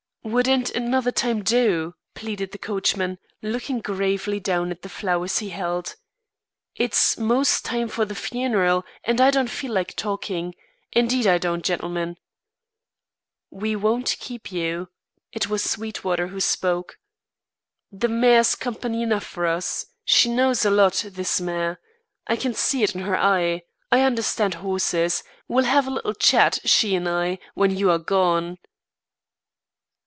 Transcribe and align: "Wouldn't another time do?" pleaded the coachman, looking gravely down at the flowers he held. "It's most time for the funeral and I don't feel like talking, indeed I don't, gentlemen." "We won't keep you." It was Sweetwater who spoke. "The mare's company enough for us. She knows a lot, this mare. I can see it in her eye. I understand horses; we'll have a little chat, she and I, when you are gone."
"Wouldn't 0.23 0.69
another 0.69 1.11
time 1.11 1.41
do?" 1.43 1.95
pleaded 2.13 2.51
the 2.51 2.59
coachman, 2.59 3.17
looking 3.41 3.79
gravely 3.79 4.39
down 4.39 4.69
at 4.69 4.83
the 4.83 4.87
flowers 4.87 5.39
he 5.39 5.49
held. 5.49 5.95
"It's 6.75 7.17
most 7.17 7.65
time 7.65 7.87
for 7.87 8.05
the 8.05 8.13
funeral 8.13 8.85
and 9.03 9.19
I 9.19 9.31
don't 9.31 9.49
feel 9.49 9.71
like 9.73 9.95
talking, 9.95 10.53
indeed 10.91 11.25
I 11.25 11.39
don't, 11.39 11.65
gentlemen." 11.65 12.17
"We 13.49 13.75
won't 13.75 14.15
keep 14.19 14.51
you." 14.51 14.89
It 15.31 15.49
was 15.49 15.63
Sweetwater 15.67 16.27
who 16.27 16.39
spoke. 16.39 16.99
"The 17.91 18.07
mare's 18.07 18.53
company 18.53 19.01
enough 19.01 19.25
for 19.25 19.47
us. 19.47 19.87
She 20.05 20.29
knows 20.29 20.63
a 20.63 20.69
lot, 20.69 21.03
this 21.03 21.41
mare. 21.41 21.79
I 22.27 22.35
can 22.35 22.53
see 22.53 22.83
it 22.83 22.93
in 22.93 23.01
her 23.01 23.17
eye. 23.17 23.63
I 23.91 24.01
understand 24.01 24.53
horses; 24.53 25.23
we'll 25.47 25.65
have 25.65 25.87
a 25.87 25.91
little 25.91 26.13
chat, 26.13 26.59
she 26.63 26.93
and 26.93 27.09
I, 27.09 27.39
when 27.55 27.75
you 27.75 27.89
are 27.89 27.97
gone." 27.99 28.59